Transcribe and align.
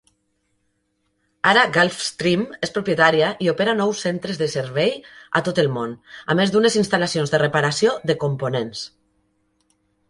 Ara 1.49 1.65
Gulfstream 1.75 2.45
és 2.67 2.73
propietària 2.79 3.27
i 3.47 3.51
opera 3.53 3.77
nou 3.83 3.93
centres 4.01 4.41
de 4.43 4.49
servei 4.55 4.91
a 5.41 5.43
tot 5.51 5.63
el 5.67 5.71
món, 5.77 5.97
a 6.35 6.39
més 6.41 6.57
d'unes 6.57 6.81
instal·lacions 6.83 7.37
de 7.37 7.43
reparació 7.47 7.97
de 8.13 8.19
components. 8.27 8.85